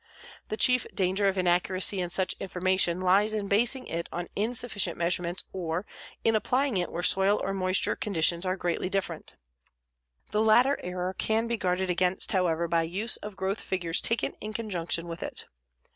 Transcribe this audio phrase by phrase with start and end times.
[0.47, 5.43] The chief danger of inaccuracy in such information lies in basing it on insufficient measurements
[5.53, 5.85] or
[6.23, 9.35] in applying it where soil or moisture conditions are greatly different.
[10.31, 14.53] The latter error can be guarded against, however, by use of growth figures taken in
[14.53, 15.45] conjunction with it.